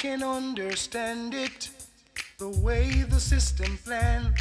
can 0.00 0.22
understand 0.22 1.34
it. 1.34 1.68
The 2.38 2.48
way 2.48 3.02
the 3.02 3.20
system 3.20 3.78
plan. 3.84 4.32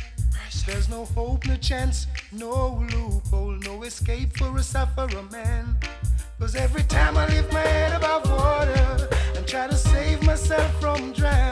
There's 0.65 0.87
no 0.87 1.03
hope, 1.03 1.45
no 1.47 1.57
chance, 1.57 2.07
no 2.31 2.87
loophole, 2.93 3.59
no 3.65 3.83
escape 3.83 4.37
for 4.37 4.55
a 4.57 4.63
sufferer 4.63 5.23
man. 5.23 5.75
Cause 6.39 6.55
every 6.55 6.83
time 6.83 7.17
I 7.17 7.27
lift 7.27 7.51
my 7.51 7.59
head 7.59 7.91
above 7.93 8.29
water 8.31 9.09
and 9.35 9.45
try 9.45 9.67
to 9.67 9.75
save 9.75 10.23
myself 10.23 10.71
from 10.79 11.11
drowning. 11.11 11.48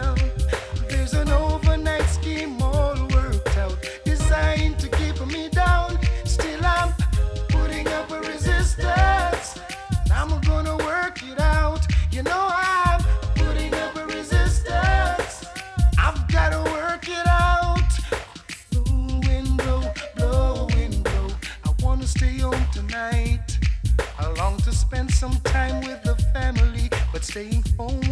same 27.38 27.62
phone. 27.78 28.07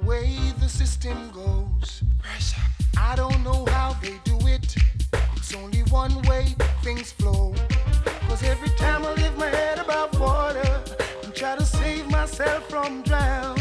the 0.00 0.06
way 0.06 0.36
the 0.60 0.68
system 0.68 1.30
goes. 1.30 2.02
Pressure. 2.18 2.60
I 2.96 3.14
don't 3.16 3.42
know 3.42 3.64
how 3.66 3.94
they 4.02 4.18
do 4.24 4.38
it. 4.46 4.74
It's 5.36 5.54
only 5.54 5.82
one 5.90 6.22
way 6.22 6.54
things 6.82 7.12
flow. 7.12 7.54
Cause 8.28 8.42
every 8.42 8.70
time 8.70 9.04
I 9.04 9.12
lift 9.14 9.36
my 9.38 9.48
head 9.48 9.78
above 9.78 10.18
water 10.18 10.82
and 11.22 11.34
try 11.34 11.56
to 11.56 11.64
save 11.64 12.10
myself 12.10 12.68
from 12.68 13.02
drown, 13.02 13.58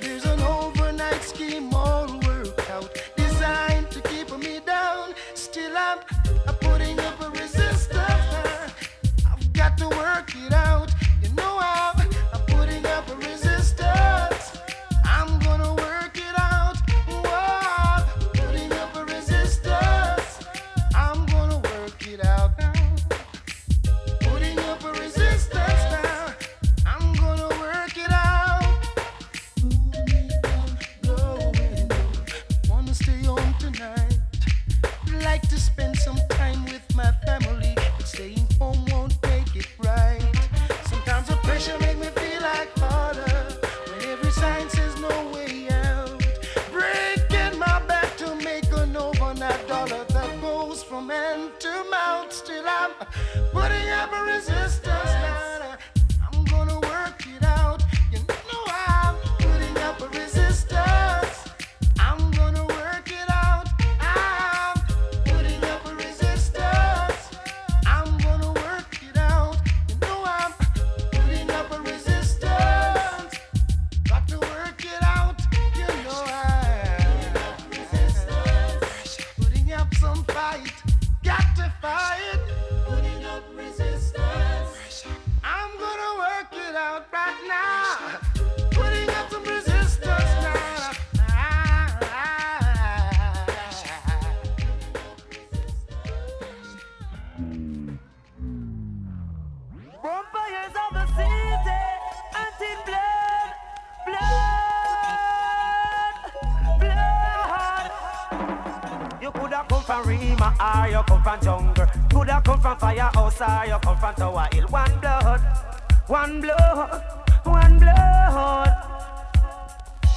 there's 0.00 0.24
an 0.24 0.40
overnight 0.40 1.22
scheme 1.22 1.72
all 1.74 2.15
to 51.66 51.90
mount. 51.90 52.32
Still, 52.32 52.64
I'm 52.66 52.92
putting 53.52 53.88
up 53.90 54.12
a 54.12 54.22
resistance. 54.24 54.86
Now. 54.86 55.65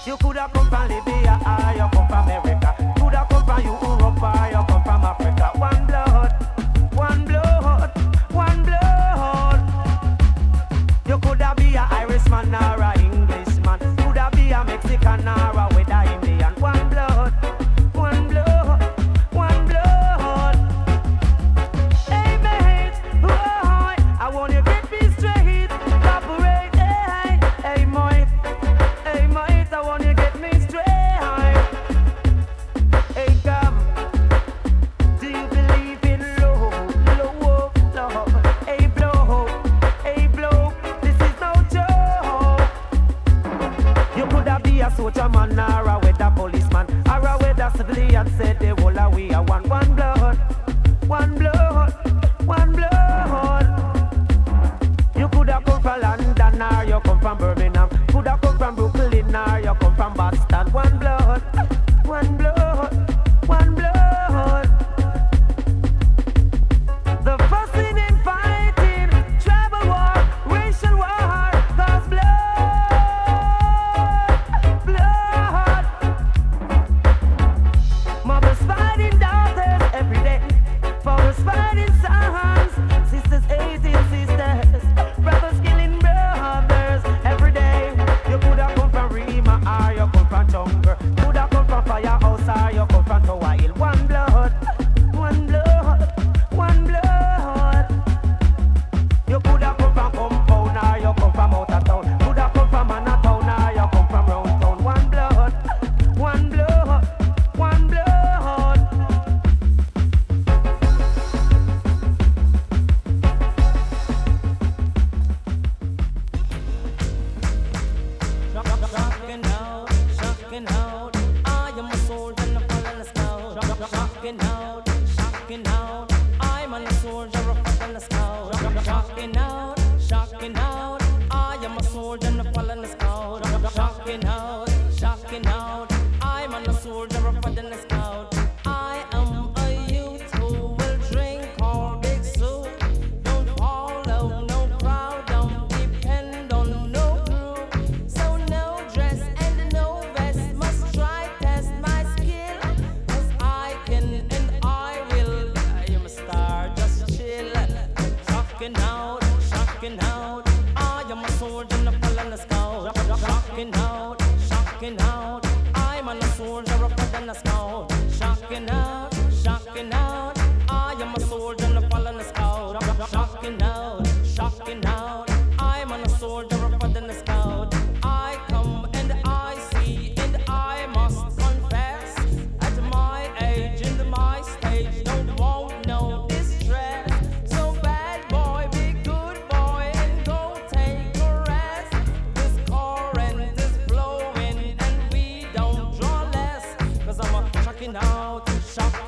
You 0.09 0.17
could 0.17 0.37
have 0.37 0.51
come 0.51 0.67
from 0.67 0.87
Libya, 0.89 1.39
or 1.45 1.73
you 1.75 1.87
come 1.93 2.07
from 2.07 2.23
America. 2.23 2.73
Could 2.97 3.13
have 3.13 3.29
come 3.29 3.45
from 3.45 3.63
you. 3.63 3.98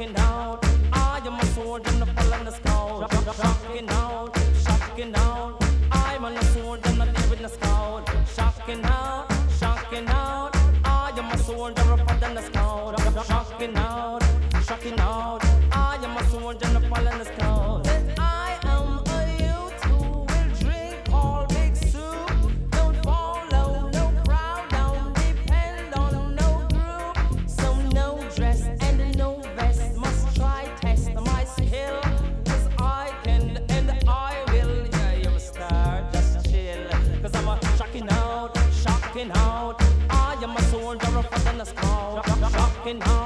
Your 0.02 0.14
best 0.14 0.71
you 42.92 43.00
try 43.00 43.21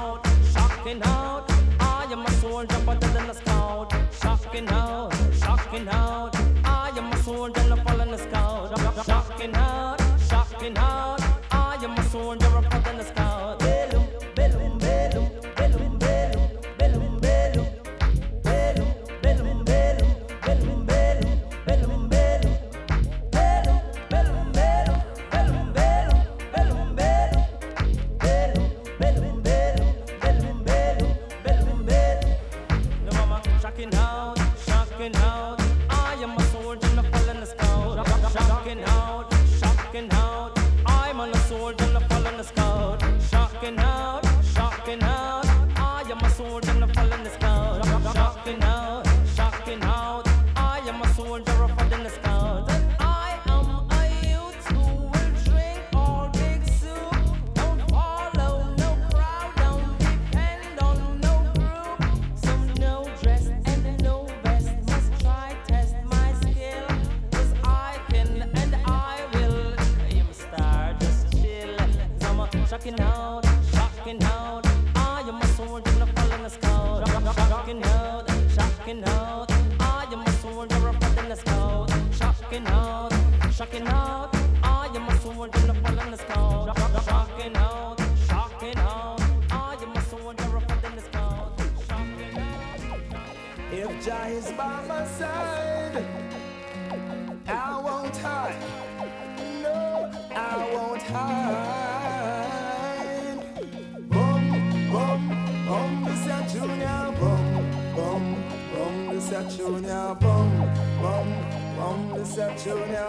to 112.66 112.74
harm 112.74 113.05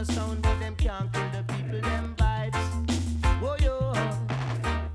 no 0.00 0.14
sound, 0.14 0.42
but 0.42 0.58
them 0.60 0.74
can't 0.76 1.12
kill 1.12 1.30
the 1.30 1.42
people, 1.52 1.80
them 1.80 2.14
vibes. 2.16 2.56
Oh, 3.42 3.56
yo. 3.60 3.92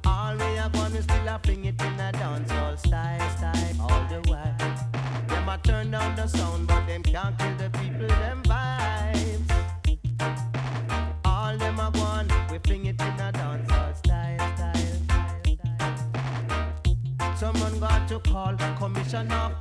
All 0.05 0.35
we 0.35 0.55
have 0.55 0.75
one 0.75 0.95
is 0.95 1.03
still 1.03 1.27
a 1.27 1.39
fling 1.43 1.65
it 1.65 1.79
in 1.79 1.99
a 1.99 2.11
dancehall 2.11 2.77
style, 2.79 3.29
style, 3.37 3.75
all 3.81 4.03
the 4.09 4.21
while. 4.29 4.57
Them 5.27 5.49
a 5.49 5.57
turn 5.63 5.91
down 5.91 6.15
the 6.15 6.27
sound, 6.27 6.67
but 6.67 6.87
them 6.87 7.03
can't 7.03 7.37
kill 7.37 7.55
the 7.57 7.69
people, 7.77 8.07
them 8.07 8.41
vibes. 8.43 9.49
All 11.23 11.57
them 11.57 11.79
a 11.79 11.91
gone, 11.91 12.27
we 12.51 12.57
fling 12.59 12.85
it 12.85 12.99
in 12.99 13.19
a 13.27 13.31
dancehall 13.31 13.95
style, 13.97 14.39
style, 14.39 14.55
style, 14.55 15.97
style. 16.79 17.37
Someone 17.37 17.79
got 17.79 18.07
to 18.07 18.19
call 18.19 18.55
Commissioner 18.77 19.51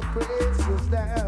your 0.00 0.10
praises 0.12 0.86
down. 0.86 1.27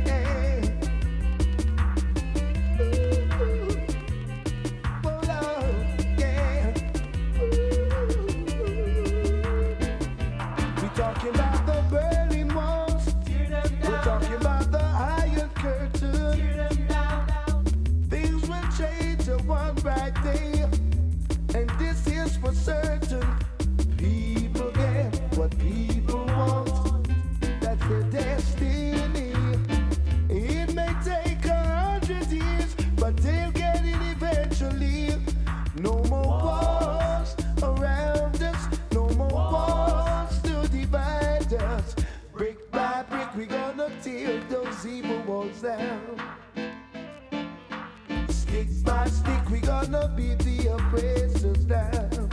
takes 48.61 48.83
my 48.85 49.07
stick, 49.07 49.49
we 49.49 49.59
gonna 49.59 50.11
beat 50.15 50.37
the 50.39 50.73
oppressors 50.73 51.65
down. 51.65 52.29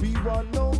We 0.00 0.12
want 0.22 0.52
no 0.52 0.71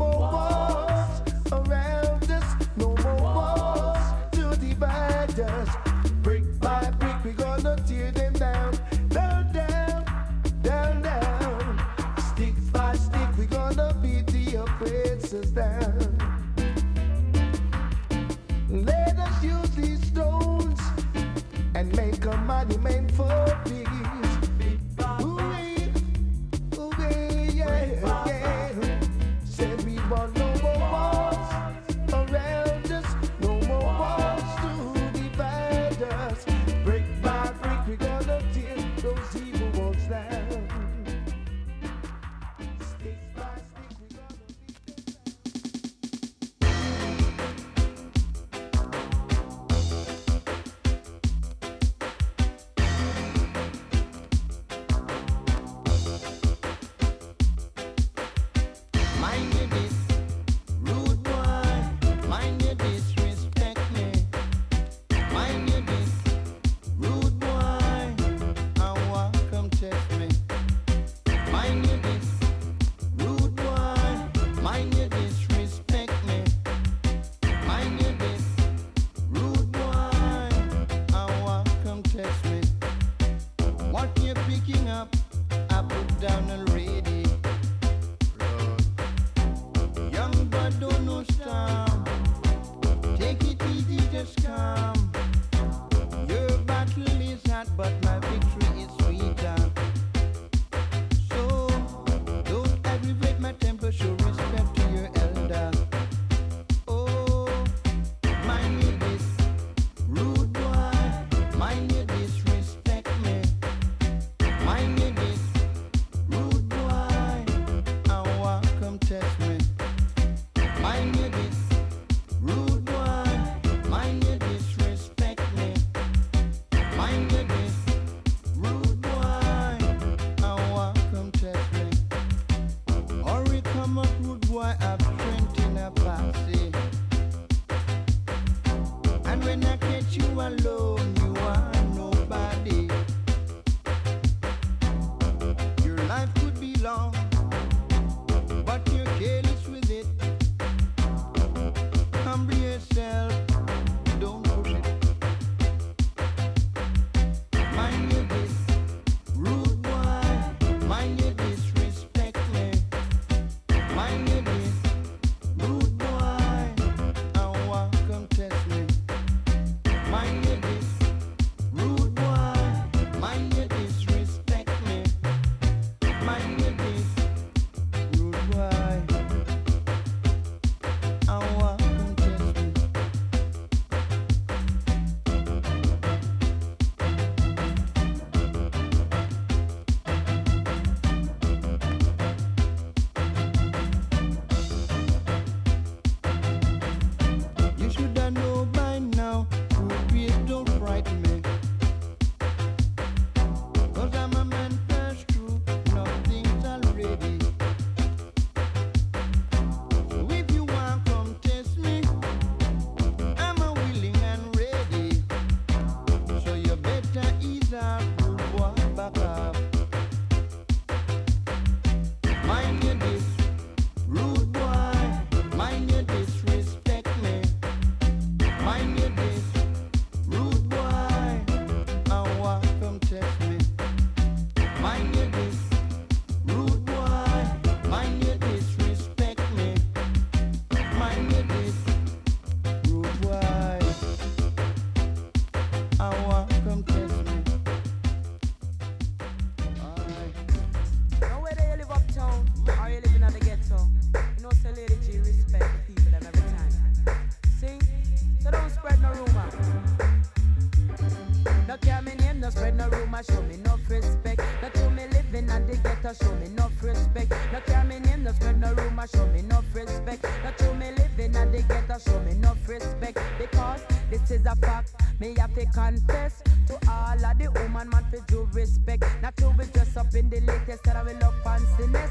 spread 262.52 262.76
no 262.76 262.88
rumor, 262.88 263.22
show 263.22 263.42
me 263.42 263.56
no 263.64 263.78
respect. 263.88 264.40
Not 264.60 264.74
to 264.74 264.90
me 264.90 265.04
living 265.08 265.50
at 265.50 265.66
the 265.66 265.76
ghetto, 265.76 266.12
show 266.12 266.34
me 266.36 266.48
no 266.48 266.70
respect. 266.82 267.30
Not 267.52 267.66
care 267.66 267.84
me 267.84 267.98
name, 268.00 268.24
no 268.24 268.32
spread 268.32 268.60
no 268.60 268.72
rumor, 268.74 269.06
show 269.06 269.26
me 269.28 269.42
no 269.42 269.62
respect. 269.72 270.24
Not 270.44 270.58
to 270.58 270.74
me 270.74 270.90
living 270.92 271.36
at 271.36 271.52
the 271.52 271.62
ghetto, 271.62 271.98
show 271.98 272.20
me 272.20 272.34
no 272.34 272.54
respect. 272.66 273.18
Because 273.38 273.82
this 274.10 274.30
is 274.30 274.46
a 274.46 274.54
fact, 274.56 274.94
me 275.18 275.34
have 275.38 275.54
to 275.54 275.64
confess 275.66 276.42
to 276.68 276.78
all 276.88 277.24
of 277.24 277.38
the 277.38 277.50
woman 277.50 277.88
man 277.90 278.04
for 278.10 278.20
due 278.26 278.48
respect. 278.52 279.04
Not 279.22 279.36
to 279.38 279.50
be 279.50 279.64
dressed 279.66 279.96
up 279.96 280.14
in 280.14 280.28
the 280.28 280.40
latest 280.40 280.84
that 280.84 280.96
I 280.96 281.02
will 281.02 281.18
love 281.20 281.34
fanciness 281.44 282.10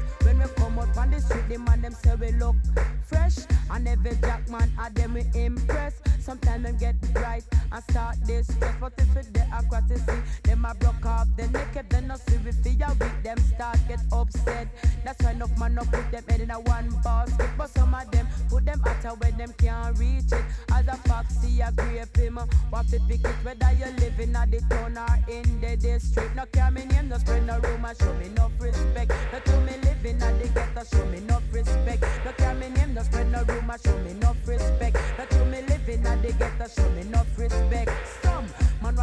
on 1.02 1.10
the 1.10 1.20
street, 1.20 1.48
the 1.48 1.58
man 1.58 1.82
them 1.82 1.92
say 1.92 2.14
we 2.14 2.30
look 2.32 2.56
fresh. 3.04 3.38
And 3.70 3.88
every 3.88 4.14
jack 4.20 4.48
man 4.48 4.70
at 4.78 4.94
them 4.94 5.14
we 5.14 5.24
impress. 5.34 5.94
Sometimes 6.20 6.62
them 6.64 6.76
get 6.76 6.94
right 7.14 7.42
and 7.72 7.84
start 7.90 8.16
this 8.24 8.46
stress. 8.46 8.74
But 8.80 8.92
if 8.98 9.16
it 9.16 9.34
they 9.34 9.46
are 9.52 9.62
see 9.88 10.20
them 10.44 10.64
a 10.64 10.74
broke 10.74 11.04
up, 11.04 11.26
the 11.36 11.46
they 11.48 11.80
if 11.80 11.88
they 11.88 12.00
not 12.02 12.20
see 12.20 12.36
we 12.44 12.52
fear 12.52 12.88
weak, 13.00 13.22
them 13.24 13.38
start 13.38 13.78
get 13.88 14.00
upset. 14.12 14.68
That's 15.04 15.22
why 15.24 15.32
enough 15.32 15.58
man 15.58 15.78
up 15.78 15.90
put 15.90 16.10
them 16.12 16.24
head 16.28 16.40
in 16.40 16.50
a 16.50 16.60
one 16.60 16.90
basket. 17.02 17.50
But 17.58 17.70
some 17.70 17.94
of 17.94 18.10
them 18.10 18.28
put 18.48 18.64
them 18.64 18.80
out 18.86 19.04
of 19.04 19.20
where 19.20 19.32
them 19.32 19.52
can't 19.58 19.98
reach 19.98 20.30
it. 20.32 20.44
As 20.72 20.86
a 20.86 20.96
foxy, 21.08 21.60
a 21.60 21.72
grape 21.72 22.16
him. 22.16 22.38
Uh, 22.38 22.46
what 22.70 22.86
to 22.88 23.00
pick 23.08 23.24
it 23.24 23.36
whether 23.42 23.72
you're 23.78 23.96
living 23.98 24.36
at 24.36 24.50
the 24.50 24.60
town 24.70 24.96
or 24.98 25.18
in 25.28 25.60
the 25.60 25.76
district. 25.76 26.36
No 26.36 26.44
care 26.46 26.70
me 26.70 26.84
name, 26.84 27.08
no 27.08 27.18
spread 27.18 27.46
no 27.46 27.58
rumor, 27.58 27.94
show 27.98 28.12
me 28.14 28.26
enough 28.26 28.52
respect. 28.60 29.12
No 29.32 29.40
to 29.40 29.60
me 29.62 29.81
living 30.02 30.22
at 30.22 30.38
the 30.40 30.48
ghetto, 30.48 30.84
show 30.84 31.04
me 31.06 31.20
no 31.20 31.38
respect. 31.52 32.04
No 32.24 32.32
care 32.32 32.54
me 32.54 32.68
name, 32.70 32.94
no 32.94 33.02
spread 33.02 33.30
no 33.30 33.42
rumor, 33.44 33.76
show 33.84 33.96
me 33.98 34.14
no 34.14 34.34
respect. 34.46 34.96
No 35.18 35.24
true 35.26 35.44
me 35.46 35.62
living 35.62 36.06
at 36.06 36.22
the 36.22 36.32
ghetto, 36.32 36.66
show 36.68 36.88
me 36.90 37.04
no 37.04 37.22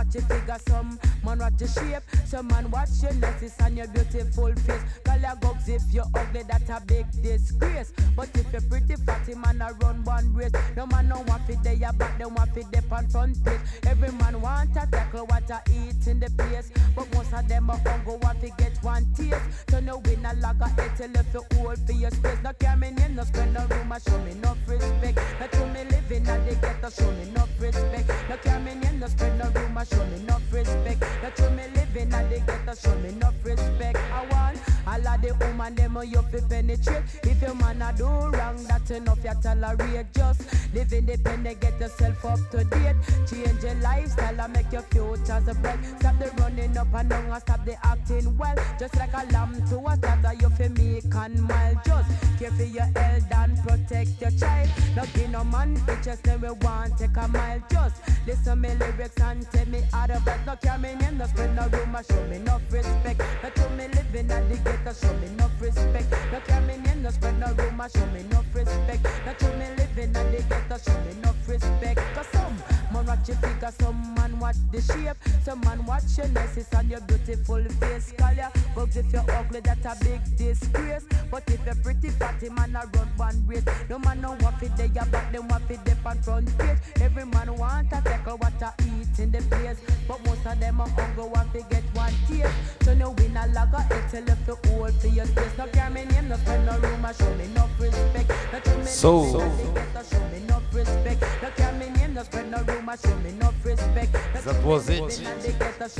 watch 0.09 0.15
your 0.15 0.39
figure, 0.39 0.57
some 0.67 0.99
man 1.23 1.39
watch 1.39 1.53
your 1.59 1.69
shape, 1.69 2.03
some 2.25 2.47
man 2.47 2.71
watch 2.71 2.89
your 3.01 3.13
notice 3.13 3.55
and 3.61 3.77
your 3.77 3.87
beautiful 3.87 4.53
face. 4.55 4.81
Call 5.03 5.19
your 5.19 5.35
gugs 5.41 5.69
if 5.69 5.81
you're 5.91 6.05
ugly, 6.15 6.43
that's 6.47 6.69
a 6.69 6.81
big 6.85 7.05
disgrace. 7.21 7.93
But 8.15 8.29
if 8.33 8.51
you're 8.51 8.61
pretty 8.61 8.95
fatty, 8.95 9.35
man, 9.35 9.61
I 9.61 9.71
run 9.81 10.03
one 10.03 10.33
race. 10.33 10.51
No 10.75 10.87
man 10.87 11.09
no 11.09 11.21
want 11.27 11.43
fit 11.45 11.61
there, 11.63 11.73
your 11.73 11.93
back, 11.93 12.17
them 12.17 12.33
want 12.33 12.53
fit 12.53 12.65
there 12.71 12.83
on 12.91 13.07
front 13.07 13.43
page. 13.45 13.59
Every 13.85 14.11
man 14.13 14.41
want 14.41 14.71
a 14.71 14.87
tackle 14.87 15.25
what 15.27 15.49
I 15.51 15.59
eat 15.69 16.07
in 16.07 16.19
the 16.19 16.29
place. 16.31 16.71
But 16.95 17.13
most 17.13 17.33
of 17.33 17.47
them 17.47 17.69
are 17.69 17.77
hungry, 17.77 18.17
want 18.21 18.41
to 18.41 18.49
get 18.57 18.77
one 18.81 19.05
taste. 19.15 19.35
Turn 19.67 19.85
the 19.85 19.97
winner 19.97 20.33
like 20.41 20.59
a 20.61 20.81
eight 20.81 20.91
till 20.97 21.15
if 21.15 21.33
you 21.33 21.43
old 21.59 21.79
for 21.85 21.91
your 21.93 22.11
space. 22.11 22.37
No 22.43 22.53
care 22.53 22.75
me 22.75 22.91
name, 22.91 23.15
no 23.15 23.23
spend 23.23 23.53
no 23.53 23.65
room, 23.67 23.91
I 23.91 23.99
show 23.99 24.17
me 24.23 24.31
enough 24.31 24.57
respect. 24.67 25.19
No 25.39 25.47
to 25.47 25.65
me 25.67 25.83
living, 25.91 26.27
I 26.27 26.37
they 26.39 26.55
get 26.55 26.81
to 26.81 26.91
show 26.91 27.11
me 27.11 27.29
enough 27.29 27.49
respect. 27.59 28.11
No 28.29 28.37
care 28.37 28.59
me 28.59 28.75
name, 28.75 28.99
no 28.99 29.07
spend 29.07 29.37
no 29.37 29.45
room, 29.49 29.77
I 29.77 29.83
show 29.83 29.98
show 29.99 30.05
me 30.05 30.15
enough 30.17 30.53
respect. 30.53 31.01
That 31.21 31.37
you 31.39 31.49
me 31.51 31.63
living 31.75 32.13
at 32.13 32.29
the 32.29 32.39
ghetto, 32.39 32.75
show 32.75 32.95
me 32.99 33.09
enough 33.09 33.35
respect. 33.43 33.97
I 34.13 34.25
want 34.31 34.57
all 34.89 35.07
of 35.07 35.21
the 35.21 35.35
woman 35.35 35.75
them 35.75 35.97
uh, 35.97 36.01
you 36.01 36.21
fi 36.31 36.39
penetrate. 36.49 37.03
If 37.21 37.43
your 37.43 37.53
man 37.53 37.79
a 37.79 37.93
do 37.95 38.05
wrong, 38.05 38.63
that's 38.67 38.89
enough 38.89 39.23
you 39.23 39.33
tolerate. 39.43 40.11
Just 40.13 40.73
live 40.73 40.91
independent, 40.91 41.61
get 41.61 41.79
yourself 41.79 42.25
up 42.25 42.39
to 42.49 42.63
date. 42.63 42.95
Change 43.29 43.63
your 43.63 43.75
lifestyle 43.75 44.41
and 44.41 44.53
make 44.53 44.71
your 44.71 44.81
future's 44.81 45.47
a 45.47 45.53
bright. 45.53 45.77
Stop 45.99 46.17
the 46.17 46.31
running 46.39 46.75
up 46.75 46.87
and 46.95 47.07
down 47.07 47.25
and 47.25 47.41
stop 47.41 47.63
the 47.65 47.75
acting 47.85 48.35
well. 48.35 48.55
Just 48.79 48.95
like 48.95 49.13
a 49.13 49.31
lamb 49.31 49.53
to 49.69 49.77
a 49.77 49.95
slaughter, 49.95 50.33
you 50.41 50.49
fi 50.49 50.67
make 50.69 51.13
and 51.13 51.43
mild. 51.43 51.77
Just 51.85 52.39
care 52.39 52.51
for 52.51 52.63
your 52.63 52.89
health 52.97 53.31
and 53.31 53.57
protect 53.59 54.19
your 54.19 54.31
child. 54.31 54.69
No 54.95 55.03
give 55.13 55.29
no 55.29 55.43
man 55.43 55.77
bitches, 55.85 56.19
then 56.23 56.41
we 56.41 56.49
want 56.49 56.97
take 56.97 57.15
a 57.15 57.27
mile. 57.27 57.61
Just 57.69 58.01
listen 58.25 58.59
me 58.59 58.69
lyrics 58.73 59.21
and 59.21 59.45
tell 59.51 59.67
me 59.67 59.83
other, 59.93 60.19
but 60.25 60.39
no 60.47 60.55
care 60.55 60.79
me 60.79 60.95
name, 60.95 61.19
no 61.19 61.27
spread 61.27 61.55
no 61.55 61.67
rumor, 61.67 62.01
show 62.09 62.25
me 62.25 62.37
enough 62.37 62.63
respect. 62.71 63.21
But 63.43 63.55
to 63.55 63.69
me 63.69 63.87
living 63.89 64.31
at 64.31 64.49
the. 64.49 64.78
Cause 64.83 65.01
show 65.01 65.13
me 65.15 65.27
enough 65.27 65.61
respect. 65.61 66.11
No 66.31 66.39
care 66.39 66.61
me 66.61 66.77
name, 66.77 67.03
no 67.03 67.09
spread 67.09 67.39
no 67.39 67.47
rumor 67.53 67.89
Show 67.89 68.05
me 68.07 68.21
enough 68.21 68.45
respect. 68.53 69.03
No 69.25 69.33
true 69.33 69.55
me 69.57 69.65
living 69.77 70.15
and 70.15 70.33
they 70.33 70.43
get 70.47 70.81
Show 70.81 70.99
me 71.01 71.11
enough 71.11 71.47
respect. 71.47 71.99
Cause 72.15 72.27
some 72.31 72.55
more 72.91 73.03
ratchet 73.03 73.35
figure, 73.37 73.71
some 73.79 74.18
watch 74.39 74.57
the 74.71 74.81
shape. 74.81 75.17
Some 75.43 75.61
man 75.61 75.85
watch 75.85 76.17
your 76.17 76.27
nurses 76.29 76.67
on 76.73 76.89
your 76.89 77.01
beautiful 77.01 77.63
face. 77.79 78.13
Call 78.17 78.33
ya 78.33 78.49
if 78.95 79.11
you're 79.13 79.31
ugly, 79.31 79.59
that's 79.61 79.85
a 79.85 79.95
big 80.03 80.21
disgrace. 80.37 81.05
But 81.31 81.43
if 81.47 81.63
you're 81.65 81.75
pretty 81.75 82.09
fatty, 82.09 82.49
man, 82.49 82.75
I 82.75 82.83
run 82.97 83.09
one 83.17 83.43
race. 83.47 83.65
No 83.89 83.99
man 83.99 84.21
no 84.21 84.31
what 84.39 84.61
it 84.61 84.75
they 84.77 84.85
about 84.85 85.31
them 85.31 85.47
what 85.47 85.67
they 85.67 85.77
on 86.05 86.21
front 86.21 86.57
page. 86.57 86.77
Every 87.01 87.25
man 87.25 87.55
want 87.55 87.91
a 87.91 87.99
what 88.35 88.63
I 88.63 88.71
eat 88.83 89.19
in 89.19 89.31
the 89.31 89.41
place. 89.49 89.79
But 90.07 90.23
most 90.25 90.45
of 90.45 90.59
them 90.59 90.81
are 90.81 90.89
hungry 90.89 91.23
want 91.23 91.53
get 91.53 91.83
one 91.93 92.13
taste. 92.27 92.53
So 92.83 92.93
no 92.93 93.11
win 93.11 93.37
a 93.37 93.47
lager, 93.47 93.85
it's 93.91 94.13
a 94.13 94.21
left 94.21 94.45
the 94.45 94.57
old 94.73 94.93
for 94.93 95.07
your 95.07 95.25
taste. 95.25 95.57
No 95.57 95.67
care 95.67 95.89
me 95.89 96.05
name, 96.05 96.29
no 96.29 96.37
spend 96.37 96.65
no 96.65 96.77
room, 96.79 97.05
I 97.05 97.11
show 97.13 97.33
me 97.35 97.47
no 97.55 97.69
respect. 97.79 98.31
No 98.51 98.59
to 98.59 98.77
me 98.77 98.85
so, 98.85 99.31
so, 99.31 99.39
so. 99.39 100.03
show 100.03 100.27
me 100.29 100.39
no 100.47 100.61
respect. 100.73 101.21
No 101.41 101.49
care 101.55 101.73
me 101.73 101.89
name, 101.89 102.13
no 102.13 102.23
no 102.49 102.63
room, 102.63 102.89
I 102.89 102.95
show 102.95 103.15
me 103.17 103.31
no 103.39 103.53
respect. 103.63 104.15
That 104.33 104.63
was 104.63 104.89
it. 104.89 105.07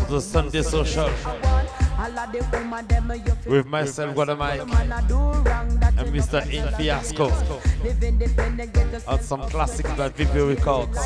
The 0.09 0.19
Sunday 0.21 0.61
Social. 0.61 1.09
With 3.45 3.65
myself, 3.67 4.15
Gwada 4.15 4.38
Mike, 4.38 4.61
and 4.61 6.13
Mr. 6.13 6.51
Ian 6.51 6.73
Fiasco 6.75 7.30
some 9.30 9.41
classics 9.49 9.91
by 9.93 10.09
VP 10.09 10.39
Records. 10.39 10.97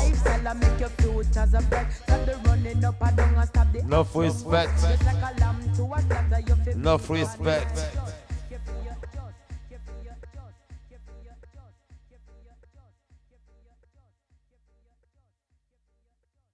Enough 3.74 4.16
respect. 4.16 4.84
Enough 6.72 7.10
respect. 7.10 7.78